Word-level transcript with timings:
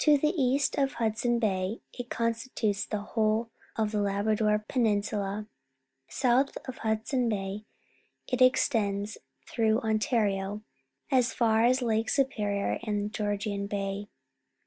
To 0.00 0.18
the 0.18 0.34
east 0.38 0.76
of 0.76 0.92
Hudson 0.92 1.38
Bay 1.38 1.80
it 1.94 2.10
constitutes 2.10 2.84
the 2.84 3.00
whole 3.00 3.48
of 3.74 3.90
the 3.90 4.02
Labrador 4.02 4.62
Peninsula. 4.68 5.46
South 6.08 6.58
of 6.68 6.76
Hudson 6.76 7.26
Bay 7.30 7.64
it 8.28 8.42
extends 8.42 9.16
through 9.46 9.80
Ontario 9.80 10.60
as 11.10 11.32
far 11.32 11.64
as 11.64 11.80
Lake 11.80 12.10
Superior 12.10 12.78
and 12.82 13.14
Georgian 13.14 13.66
Bay. 13.66 14.08